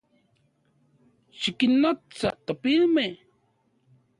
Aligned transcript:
Xikinnotsa 1.41 2.29
topilmej 2.45 3.13